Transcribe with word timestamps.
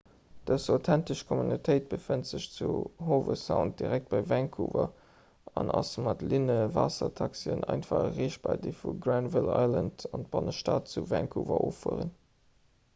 dës 0.49 0.63
authentesch 0.75 1.19
communautéit 1.31 1.83
befënnt 1.89 2.27
sech 2.29 2.45
zu 2.53 2.69
howe 3.09 3.35
sound 3.41 3.75
direkt 3.81 4.09
bei 4.13 4.21
vancouver 4.31 4.87
a 5.63 5.65
ass 5.81 5.91
mat 6.07 6.25
linnewaassertaxien 6.31 7.63
einfach 7.75 8.07
erreechbar 8.09 8.59
déi 8.65 8.75
vu 8.81 8.95
granville 9.07 9.61
island 9.67 10.07
an 10.19 10.27
d'bannestad 10.29 10.91
vu 10.97 11.05
vancouver 11.15 11.61
offueren 11.71 12.11